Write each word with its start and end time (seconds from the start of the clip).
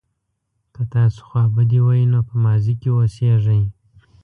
که 0.73 0.81
تاسو 0.93 1.19
خوابدي 1.29 1.79
وئ 1.85 2.01
نو 2.11 2.19
په 2.27 2.35
ماضي 2.43 2.73
کې 2.81 2.89
اوسیږئ. 2.93 3.61